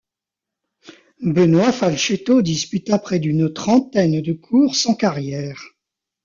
[1.21, 5.63] Benoît Falchetto disputa près d'une trentaine de courses en carrière.